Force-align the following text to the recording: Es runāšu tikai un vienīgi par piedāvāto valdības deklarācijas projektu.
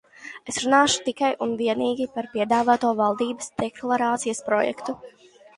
Es 0.51 0.55
runāšu 0.61 1.03
tikai 1.09 1.29
un 1.47 1.53
vienīgi 1.59 2.09
par 2.17 2.29
piedāvāto 2.33 2.91
valdības 3.03 3.53
deklarācijas 3.63 4.43
projektu. 4.49 4.99